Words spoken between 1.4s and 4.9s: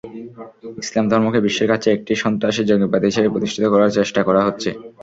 বিশ্বের কাছে একটি সন্ত্রাসী-জঙ্গিবাদী হিসেবে প্রতিষ্ঠিত করার চেষ্টা করা হচ্ছে।